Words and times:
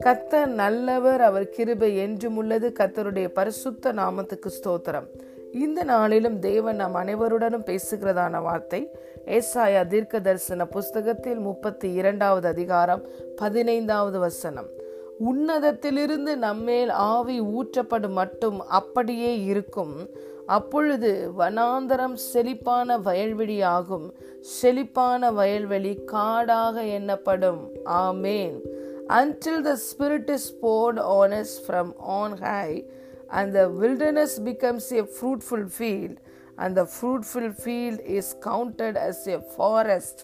கத்தர் 0.00 0.46
நல்லவர் 0.46 1.20
அவர் 1.20 1.48
கிருபை 1.48 1.96
என்றும் 1.96 2.36
உள்ளது. 2.36 2.72
கத்தருடைய 2.78 3.28
பரிசுத்த 3.28 3.92
நாமத்துக்கு 3.92 4.46
ஸ்தோத்திரம். 4.46 5.06
இந்த 5.52 5.84
நாளிலும் 5.84 6.38
தேவன் 6.38 6.76
நம் 6.76 6.94
அனைவருடனும் 6.94 7.64
பேசுகிறதான 7.64 8.42
வார்த்தை 8.42 8.90
ஏசாயா 9.26 9.86
தீர்க்க 9.86 10.20
தரிசன 10.20 10.66
புஸ்தகத்தில் 10.66 11.38
முப்பத்தி 11.38 11.92
இரண்டாவது 11.92 12.48
அதிகாரம் 12.48 13.02
பதினைந்தாவது 13.36 14.18
வசனம். 14.18 14.66
உன்னதத்திலிருந்து 15.30 16.36
நம்மேல் 16.36 16.88
ஆவி 16.88 17.40
ஊற்றப்படும் 17.40 18.10
மட்டும் 18.10 18.60
அப்படியே 18.60 19.42
இருக்கும். 19.42 20.08
அப்பொழுது 20.48 21.32
வனாந்தரம் 21.38 22.16
செழிப்பான 22.32 22.98
வயல்வெளியாகும் 22.98 24.06
செழிப்பான 24.60 25.30
வயல்வெளி 25.32 25.94
காடாக 26.04 26.82
எண்ணப்படும் 26.98 27.62
amen 27.98 28.56
until 29.08 29.62
the 29.62 29.74
spirit 29.88 30.30
is 30.30 30.48
poured 30.60 30.98
on 30.98 31.36
from 31.66 31.92
on 31.98 32.36
high 32.40 32.70
and 33.28 33.68
wilderness 33.68 34.38
becomes 34.44 34.90
a 34.92 35.04
fruitful 35.14 35.68
field 35.76 36.18
and 36.56 36.80
the 36.80 36.88
fruitful 36.94 37.52
field 37.62 38.02
is 38.10 38.32
counted 38.44 38.98
as 38.98 39.28
a 39.28 39.38
forest 39.56 40.22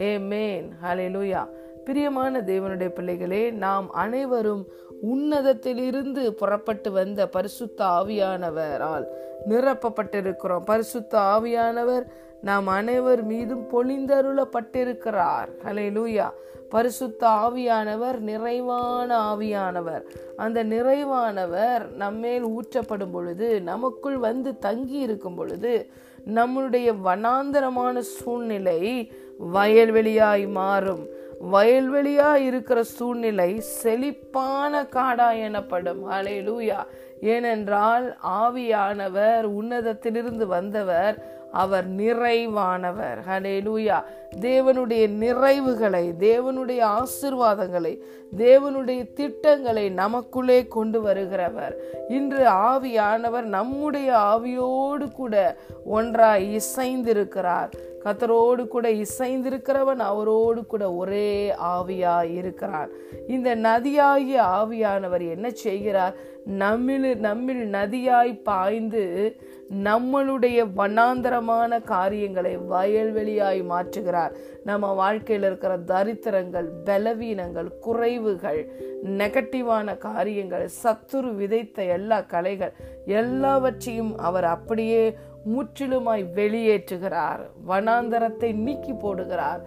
amen 0.18 0.68
hallelujah 1.08 1.42
பிரியமான 1.84 2.40
தேவனுடைய 2.40 2.88
பிள்ளைகளே 2.88 3.50
நாம் 3.50 3.86
அனைவரும் 3.94 4.64
உன்னதத்திலிருந்து 5.10 6.30
புறப்பட்டு 6.30 6.92
வந்த 6.92 7.26
பரிசுத்த 7.26 7.84
ஆவியானவரால் 7.84 9.04
நிரப்பப்பட்டிருக்கிறோம். 9.48 10.64
பரிசுத்த 10.64 11.18
ஆவியானவர் 11.18 12.04
நாம் 12.42 12.66
அனைவர் 12.66 13.22
மீதும் 13.22 13.66
பொழிந்தருளப்பட்டிருக்கிறார். 13.72 15.50
ஹலே 15.64 15.88
லூயா 15.96 16.30
பரிசுத்த 16.68 17.26
ஆவியானவர் 17.28 18.18
நிறைவான 18.18 19.34
ஆவியானவர். 19.34 20.02
அந்த 20.36 20.64
நிறைவானவர் 20.64 21.90
நம்மேல் 21.94 22.46
ஊற்றப்படும் 22.46 23.12
பொழுது 23.12 23.60
நமக்குள் 23.60 24.16
வந்து 24.16 24.58
தங்கி 24.58 24.98
இருக்கும் 24.98 25.34
பொழுது 25.34 25.90
நம்முடைய 26.24 26.92
வனாந்தரமான 26.92 27.98
சூழ்நிலை 27.98 29.12
வயல்வெளியாய் 29.54 30.48
மாறும். 30.48 31.06
வயல்வெளியா 31.50 32.34
இருக்கிற 32.34 32.82
சூழ்நிலை 32.82 33.60
செழிப்பான 33.60 34.82
காடா 34.82 35.40
எனப்படும். 35.42 36.04
அலை 36.04 36.50
லூயா 36.50 36.86
ஏனென்றால் 37.20 38.16
ஆவியானவர் 38.42 39.44
உன்னதத்திலிருந்து 39.60 40.46
வந்தவர் 40.46 41.40
அவர் 41.52 41.88
நிறைவானவர். 41.94 43.18
ஹலே 43.28 43.54
லூயா 43.66 44.02
தேவனுடைய 44.40 45.04
நிறைவுகளை 45.22 46.04
தேவனுடைய 46.20 46.80
ஆசிர்வாதங்களை 46.98 47.98
தேவனுடைய 48.36 49.12
திட்டங்களை 49.12 49.88
நமக்குள்ளே 49.88 50.66
கொண்டு 50.66 51.02
வருகிறவர். 51.02 51.74
இன்று 52.08 52.44
ஆவியானவர் 52.48 53.42
நம்முடைய 53.42 54.12
ஆவியோடு 54.12 55.12
கூட 55.12 55.56
ஒன்றாய் 55.84 56.60
இசைந்திருக்கிறார். 56.60 57.70
கத்தரோடு 58.04 58.68
கூட 58.68 58.88
இசைந்திருக்கிறவன் 58.88 60.00
அவரோடு 60.10 60.66
கூட 60.66 60.92
ஒரே 60.92 61.54
ஆவியா 61.64 62.34
இருக்கிறான் 62.34 62.88
இந்த 63.28 63.56
நதியாகிய 63.56 64.42
ஆவியானவர் 64.42 65.30
என்ன 65.30 65.50
செய்கிறார்? 65.50 66.14
நம்மில் 66.44 67.18
நம்மில் 67.18 67.70
நதியாய் 67.70 68.42
பாய்ந்து 68.42 69.36
நம்மளுடைய 69.84 70.70
வண்ணாந்தரமான 70.76 71.82
காரியங்களை 71.82 72.58
வயல்வெளியாய் 72.58 73.62
மாற்றுகிறார். 73.62 74.34
நம்ம 74.64 74.92
வாழ்க்கையில் 74.92 75.46
இருக்கிற 75.46 75.78
தரித்திரங்கள் 75.78 76.68
பலவீனங்கள் 76.84 77.68
குறைவுகள் 77.86 78.68
நெகட்டிவான 79.04 79.98
காரியங்கள் 79.98 80.68
சத்துரு 80.82 81.34
விதைத்த 81.34 81.82
எல்லா 81.82 82.20
கலைகள் 82.20 82.72
எல்லாவற்றையும் 83.06 84.18
அவர் 84.18 84.44
அப்படியே 84.44 85.14
முற்றிலுமாய் 85.54 86.24
வெளியேற்றுகிறார். 86.34 87.40
வனாந்தரத்தை 87.68 88.54
நீக்கி 88.54 88.92
போடுகிறார். 88.92 89.60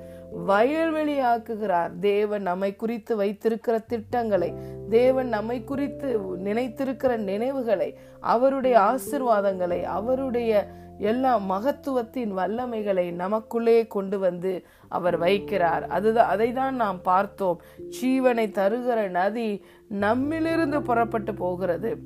வயல்வெளியாக்குகிறார். 0.47 1.99
தேவன் 1.99 2.41
நம்மை 2.41 2.75
குறித்து 2.75 3.15
வைத்திருக்கிற 3.15 3.79
திட்டங்களை 3.79 4.53
தேவன் 4.89 5.27
நம்மை 5.27 5.63
குறித்து 5.63 6.19
நினைத்திருக்கிற 6.43 7.17
நினைவுகளை 7.17 7.97
அவருடைய 8.19 8.75
ஆசிர்வாதங்களை 8.79 9.83
அவருடைய 9.83 10.67
எல்லா 10.97 11.39
மகத்துவத்தின் 11.39 12.33
வல்லமைகளை 12.37 13.11
நமக்குள்ளே 13.11 13.87
கொண்டு 13.87 14.19
வந்து 14.19 14.65
அவர் 14.87 15.19
வைக்கிறார். 15.19 15.87
அதுதான் 15.87 16.27
அதை 16.27 16.53
தான் 16.53 16.75
நாம் 16.75 17.01
பார்த்தோம். 17.01 17.61
ஜீவனை 18.01 18.45
தருகிற 18.59 19.09
நதி 19.09 19.63
நம்மிலிருந்து 19.99 20.79
புறப்பட்டு 20.79 21.33
போகிறது. 21.33 21.97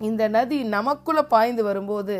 இந்த 0.00 0.28
நதி 0.28 0.62
நமக்குள்ள 0.62 1.22
பாய்ந்து 1.24 1.64
வரும்போது 1.64 2.16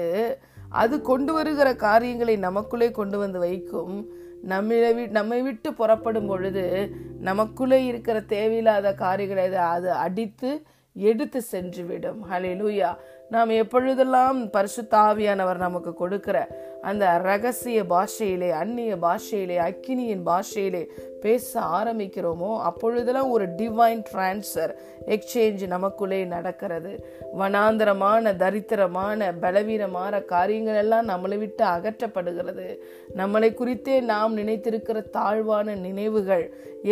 அது 0.69 1.01
கொண்டு 1.01 1.33
வருகிற 1.33 1.75
காரியங்களை 1.75 2.37
நமக்குள்ளே 2.37 2.91
கொண்டு 2.91 3.19
வந்து 3.19 3.39
வைக்கும். 3.39 4.23
நம்மளை 4.49 5.09
நம்மை 5.09 5.43
விட்டு 5.43 5.75
புறப்படும் 5.75 6.27
பொழுது 6.27 6.91
நமக்குள்ளே 7.21 7.85
இருக்கிற 7.85 8.21
தேவையில்லாத 8.21 8.95
காரியங்களை 8.95 9.55
அது 9.55 9.93
அடித்து 9.93 10.63
எடுத்து 10.95 11.43
சென்றுவிடும். 11.53 12.19
ஹலிலூயா 12.31 12.97
நாம் 13.31 13.49
எப்பொழுதெல்லாம் 13.49 14.51
பரிசுத்தாவியானவர் 14.53 15.57
நமக்கு 15.57 15.95
கொடுக்கிற 15.95 16.47
அந்த 16.83 17.19
ரகசிய 17.19 17.85
பாஷையிலே 17.85 18.51
அந்நிய 18.51 18.97
பாஷையிலே 18.97 19.59
அக்கினியின் 19.59 20.23
பாஷையிலே 20.23 20.91
பேச 21.25 21.61
ஆரம்பிக்கிறோமோ 21.79 22.51
அப்பொழுதெல்லாம் 22.69 23.31
ஒரு 23.31 23.45
டிவைன் 23.59 24.03
டிரான்ஸ்ஃபர் 24.11 24.73
எக்ஸ்சேஞ்ச் 25.07 25.63
நமக்குள்ளே 25.67 26.21
நடக்கிறது. 26.25 26.93
வனாந்தரமான 27.39 28.33
தரித்திரமான 28.43 29.31
பலவீனமான 29.41 30.21
காரியங்கள் 30.25 30.75
எல்லாம் 30.75 31.09
நம்மளை 31.09 31.39
விட்டு 31.39 31.65
அகற்றப்படுகிறது. 31.65 32.69
நம்மளை 33.17 33.51
குறித்தே 33.55 33.97
நாம் 34.13 34.39
நினைத்திருக்கிற 34.39 35.11
தாழ்வான 35.11 35.77
நினைவுகள் 35.87 36.47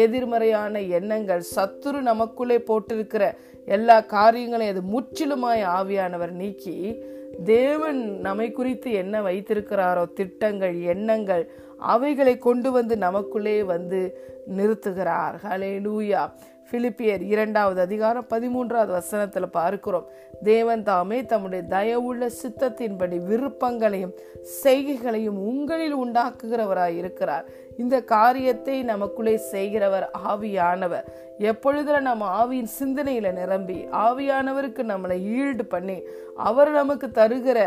எதிர்மறையான 0.05 0.81
எண்ணங்கள் 0.99 1.43
சத்துரு 1.57 2.01
நமக்குள்ளே 2.11 2.59
போட்டிருக்கிற 2.59 3.25
எல்லா 3.67 3.97
காரியங்களையும் 4.15 4.75
அது 4.75 4.85
முற்றிலுமாய் 4.93 5.65
ஆவியானவர் 5.79 6.33
நீக்கி 6.43 6.77
தேவன் 7.45 8.01
நம்மை 8.21 8.47
குறித்து 8.53 8.89
என்ன 8.93 9.15
வைத்திருக்கிறாரோ 9.23 10.03
திட்டங்கள் 10.13 10.75
எண்ணங்கள் 10.93 11.45
அவைகளை 11.93 12.35
கொண்டு 12.39 12.69
வந்து 12.73 12.95
நமக்குள்ளே 12.97 13.55
வந்து 13.63 14.01
நிறுத்துகிறார். 14.57 15.37
ஹலே 15.47 15.81
லூயா 15.81 16.33
பிலிப்பியர் 16.73 17.23
இரண்டாவது 17.23 17.81
அதிகாரம் 17.81 18.27
பதிமூன்றாவது 18.31 18.93
வசனத்தில் 18.99 19.55
பார்க்கிறோம். 19.57 20.07
தேவன் 20.43 20.83
தாமே 20.83 21.25
தம்முடைய 21.25 21.65
தயவுள்ள 21.69 22.31
சித்தத்தின்படி 22.43 23.17
விருப்பங்களையும் 23.27 24.15
செய்கைகளையும் 24.63 25.39
உங்களில் 25.51 25.97
உண்டாக்குகிறவராய் 25.97 26.97
இருக்கிறார். 26.97 27.45
இந்த 27.77 27.97
காரியத்தை 28.15 28.83
நமக்குள்ளே 28.83 29.37
செய்கிறவர் 29.37 30.11
ஆவியானவர். 30.29 31.07
எப்பொழுதுல 31.39 32.01
நம்ம 32.01 32.25
ஆவியின் 32.41 32.75
சிந்தனையில 32.81 33.33
நிரம்பி 33.33 33.79
ஆவியானவருக்கு 34.07 34.83
நம்மளை 34.93 35.17
ஈல்டு 35.37 35.65
பண்ணி 35.69 35.99
அவர் 36.37 36.71
நமக்கு 36.71 37.07
தருகிற 37.07 37.59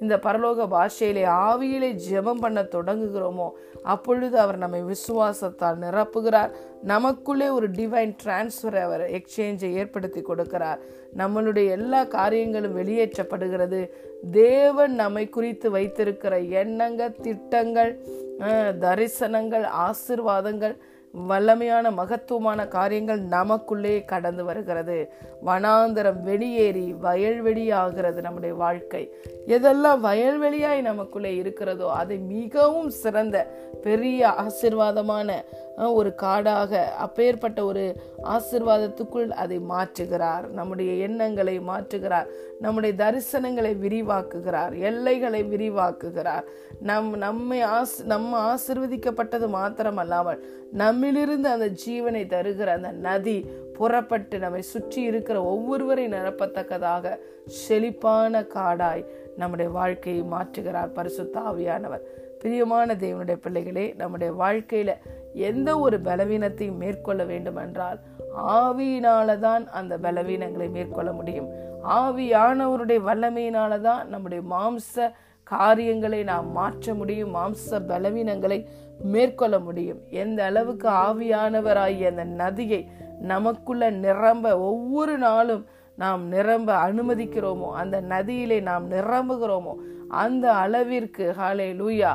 இந்த 0.00 0.16
பரலோக 0.16 0.66
பாஷையிலே 0.68 1.24
ஆவியிலே 1.24 1.90
ஜெபம் 2.10 2.40
பண்ண 2.40 2.62
தொடங்குகிறோமோ 2.62 3.48
அப்பொழுது 3.82 4.36
அவர் 4.38 4.58
நம்மை 4.58 4.80
விசுவாசத்தால் 4.84 5.82
நிரப்புகிறார். 5.84 6.50
நமக்குள்ளே 6.82 7.48
ஒரு 7.48 7.70
டிவைன் 7.70 8.14
டிரான்ஸ்ஃபர் 8.54 8.76
அவர் 8.80 9.04
எக்ஸ்சேஞ்சை 9.10 9.72
ஏற்படுத்தி 9.72 10.20
கொடுக்கிறார். 10.20 10.78
நம்மளுடைய 11.16 11.68
எல்லா 11.70 12.04
காரியங்களும் 12.04 12.76
வெளியேற்றப்படுகிறது. 12.78 13.90
தேவன் 14.30 14.94
நம்மை 14.94 15.28
குறித்து 15.28 15.70
வைத்திருக்கிற 15.70 16.38
எண்ணங்கள் 16.38 17.16
திட்டங்கள் 17.22 17.92
தரிசனங்கள் 18.84 19.66
ஆசிர்வாதங்கள் 19.86 20.76
வல்லமையான 21.14 21.92
மகத்துவமான 21.92 22.68
காரியங்கள் 22.68 23.20
நமக்குள்ளே 23.20 24.04
கடந்து 24.04 24.44
வருகிறது. 24.44 25.12
வனாந்தரம் 25.46 26.22
வெளியேறி 26.22 26.94
வயல்வெளி 27.02 27.70
ஆகிறது 27.70 28.20
நம்முடைய 28.20 28.54
வாழ்க்கை. 28.54 29.14
எதெல்லாம் 29.46 30.00
வயல்வெளியாய் 30.02 30.80
நமக்குள்ளே 30.80 31.36
இருக்கிறதோ 31.36 31.92
அதை 31.92 32.18
மிகவும் 32.18 32.90
சிறந்த 32.90 33.46
பெரிய 33.82 34.28
ஆசிர்வாதமான 34.28 35.32
ஒரு 35.76 36.14
காடாக 36.14 36.92
அப்பேற்பட்ட 36.92 37.64
ஒரு 37.64 37.96
ஆசிர்வாதத்துக்குள் 38.22 39.28
அதை 39.28 39.60
மாற்றுகிறார். 39.68 40.48
நம்முடைய 40.48 40.92
எண்ணங்களை 40.92 41.60
மாற்றுகிறார். 41.60 42.26
நம்முடைய 42.60 42.94
தரிசனங்களை 43.04 43.76
விரிவாக்குகிறார். 43.82 44.78
எல்லைகளை 44.78 45.44
விரிவாக்குகிறார். 45.44 46.44
நம் 46.80 47.16
நம்மை 47.16 47.64
ஆஸ் 47.64 48.04
நம்ம 48.04 48.54
ஆசிர்வதிக்கப்பட்டது 48.54 49.48
மாத்திரமல்லாமல் 49.48 50.38
நம்மிலிருந்து 51.04 51.48
அந்த 51.48 51.66
ஜீவனை 51.84 52.20
தருகிற 52.26 52.66
அந்த 52.66 52.90
நதி 53.00 53.34
புறப்பட்டு 53.74 54.38
நம்மை 54.38 54.62
சுற்றி 54.62 55.02
இருக்கிற 55.02 55.36
ஒவ்வொருவரை 55.42 56.04
நிரப்பத்தக்கதாக 56.08 57.12
செழிப்பான 57.58 58.42
காடாய் 58.54 59.02
நம்முடைய 59.36 59.70
வாழ்க்கையை 59.70 60.22
மாற்றுகிறார் 60.32 60.92
பரிசு 60.92 61.24
தாவியானவர் 61.34 62.06
பிரியமான 62.40 62.94
தேவனுடைய 62.94 63.36
பிள்ளைகளே 63.36 63.94
நம்முடைய 63.96 64.32
வாழ்க்கையில 64.32 64.94
எந்த 65.48 65.78
ஒரு 65.78 65.98
பலவீனத்தையும் 66.00 66.80
மேற்கொள்ள 66.80 67.24
வேண்டும் 67.24 67.56
என்றால் 67.56 68.00
ஆவியினால 68.56 69.38
தான் 69.38 69.66
அந்த 69.70 69.98
பலவீனங்களை 69.98 70.70
மேற்கொள்ள 70.70 71.12
முடியும். 71.12 71.50
ஆவியானவருடைய 71.98 73.00
வல்லமையினால 73.08 73.80
தான் 73.80 74.08
நம்முடைய 74.08 74.42
மாம்ச 74.50 75.12
காரியங்களை 75.54 76.20
நாம் 76.24 76.48
மாற்ற 76.50 76.94
முடியும் 76.94 77.34
மாம்ச 77.34 77.80
பலவீனங்களை 77.88 78.58
மேற்கொள்ள 79.12 79.56
முடியும். 79.58 80.00
எந்த 80.22 80.38
அளவுக்கு 80.44 80.88
ஆவியானவராகிய 81.06 82.10
அந்த 82.12 82.24
நதியை 82.42 82.80
நமக்குள்ள 83.22 83.84
நிரம்ப 84.04 84.46
ஒவ்வொரு 84.70 85.14
நாளும் 85.18 85.64
நாம் 85.98 86.22
நிரம்ப 86.28 86.70
அனுமதிக்கிறோமோ 86.86 87.68
அந்த 87.80 87.96
நதியிலே 88.08 88.58
நாம் 88.62 88.86
நிரம்புகிறோமோ 88.90 89.74
அந்த 90.22 90.46
அளவிற்கு 90.54 91.24
ஹாலே 91.38 91.68
லூயா 91.80 92.12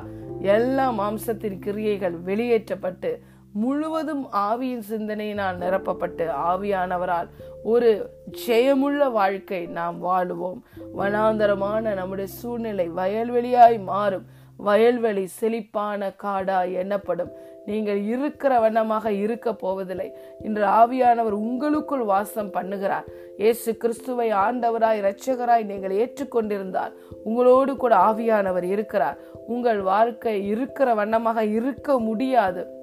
எல்லா 0.53 0.85
மாம்சத்தின் 0.91 1.59
கிரியைகள் 1.59 2.15
வெளியேற்றப்பட்டு 2.25 3.11
முழுவதும் 3.53 4.23
ஆவியின் 4.41 4.85
சிந்தனையினால் 4.89 5.57
நிரப்பப்பட்டு 5.57 6.25
ஆவியானவரால் 6.47 7.29
ஒரு 7.63 8.11
ஜெயமுள்ள 8.47 9.11
வாழ்க்கை 9.11 9.65
நாம் 9.65 10.05
வாழுவோம். 10.05 10.59
வனாந்தரமான 10.97 11.93
நம்முடைய 11.93 12.31
சூழ்நிலை 12.31 12.89
வயல்வெளியாய் 12.89 13.83
மாறும். 13.83 14.25
வயல்வெளி 14.65 15.25
செழிப்பான 15.25 16.11
காடா 16.23 16.71
எண்ணப்படும். 16.73 17.31
நீங்கள் 17.65 18.05
இருக்கிற 18.05 18.59
வண்ணமாக 18.59 19.11
இருக்க 19.11 19.53
போவதில்லை. 19.53 20.13
இன்று 20.43 20.63
ஆவியானவர் 20.63 21.31
உங்களுக்குள் 21.31 22.03
வாசம் 22.03 22.53
பண்ணுகிறார். 22.53 23.03
இயேசு 23.37 23.77
கிறிஸ்துவை 23.77 24.31
ஆண்டவராய் 24.31 24.99
இரட்சகராய் 25.01 25.63
நீங்கள் 25.63 25.91
ஏற்றுக்கொண்டிருந்தால் 25.91 26.91
உங்களோடு 27.23 27.77
கூட 27.77 27.95
ஆவியானவர் 27.95 28.63
இருக்கிறார். 28.63 29.17
உங்கள் 29.47 29.81
வாழ்க்கை 29.81 30.47
இருக்கிற 30.47 30.93
வண்ணமாக 30.93 31.45
இருக்க 31.45 31.99
முடியாது. 31.99 32.78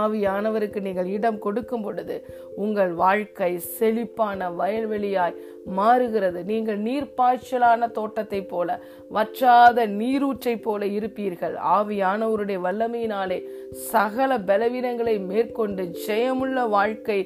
ஆவியானவருக்கு 0.00 0.80
நீங்கள் 0.80 1.06
இடம் 1.06 1.38
கொடுக்கும் 1.38 1.82
பொழுது 1.82 2.16
உங்கள் 2.56 2.92
வாழ்க்கை 2.94 3.50
செழிப்பான 3.58 4.48
வயல்வெளியாய் 4.60 5.38
மாறுகிறது. 5.78 6.44
நீங்கள் 6.44 6.78
நீர்ப்பாய்ச்சலான 6.78 7.90
தோட்டத்தை 7.90 8.40
போல 8.44 8.78
வற்றாத 9.10 9.86
நீரூற்றை 9.86 10.56
போல 10.56 10.84
இருப்பீர்கள். 10.86 11.56
ஆவியானவருடைய 11.76 12.58
வல்லமையினாலே 12.66 13.38
சகல 13.92 14.38
பலவீனங்களை 14.38 15.16
மேற்கொண்டு 15.30 15.84
ஜெயமுள்ள 16.06 16.68
வாழ்க்கை 16.68 17.18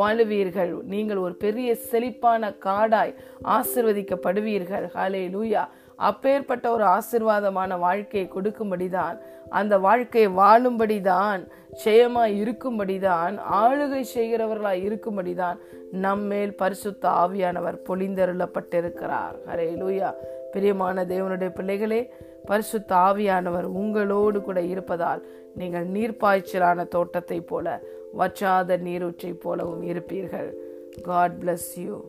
வாழுவீர்கள். 0.00 0.82
நீங்கள் 0.94 1.16
ஒரு 1.16 1.34
பெரிய 1.34 1.76
செழிப்பான 1.90 2.52
காடாய் 2.66 3.16
ஆசிர்வதிக்கப்படுவீர்கள். 3.56 4.86
ஹலே 4.94 5.24
லூயா 5.34 5.64
அப்பேற்பட்ட 6.08 6.66
ஒரு 6.70 6.84
ஆசிர்வாதமான 6.96 7.78
வாழ்க்கையை 7.78 8.30
கொடுக்கும்படிதான் 8.34 9.16
அந்த 9.48 9.78
வாழ்க்கையை 9.78 10.30
வாழும்படிதான் 10.30 11.48
ஜெயமாய் 11.84 12.34
இருக்கும்படிதான் 12.42 13.38
ஆளுகை 13.52 14.04
செய்கிறவர்களாய் 14.14 14.84
இருக்கும்படிதான் 14.88 15.56
நம்மேல் 15.90 16.54
பரிசுத்த 16.54 17.08
ஆவியானவர் 17.08 17.78
பொழிந்தருளப்பட்டிருக்கிறார். 17.88 19.36
அரே 19.46 19.68
லூயா 19.80 20.14
பிரியமான 20.52 21.04
தேவனுடைய 21.04 21.48
பிள்ளைகளே 21.54 22.10
பரிசுத்த 22.44 22.94
ஆவியானவர் 22.94 23.62
உங்களோடு 23.62 24.42
கூட 24.42 24.60
இருப்பதால் 24.60 25.26
நீங்கள் 25.54 25.88
நீர்ப்பாய்ச்சலான 25.88 26.88
தோட்டத்தை 26.88 27.40
போல 27.40 27.80
வற்றாத 28.18 28.76
நீரூற்றை 28.76 29.32
போலவும் 29.32 29.86
இருப்பீர்கள். 29.88 30.50
God 31.02 31.32
bless 31.42 31.72
you 31.76 32.04